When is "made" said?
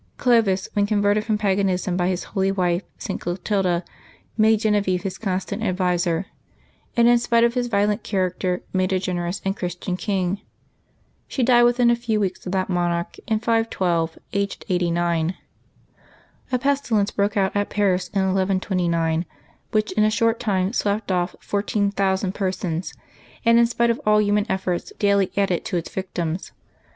4.35-4.59, 8.73-8.91